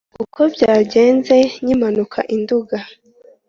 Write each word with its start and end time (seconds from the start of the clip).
Uko 0.23 0.39
byagenze 0.53 1.35
nkimanuka 1.61 2.19
i 2.35 2.37
Nduga 2.41 2.77